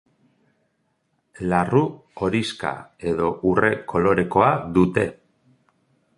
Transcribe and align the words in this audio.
Larru 1.51 1.81
horixka 2.23 2.73
edo 3.13 3.31
urre 3.53 3.71
kolorekoa 3.93 4.53
dute. 4.81 5.07